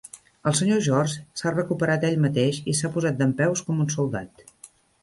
[0.51, 0.77] El Sr.
[0.87, 4.49] George s"ha recuperat ell mateix i s"ha posat dempeus com un soldat.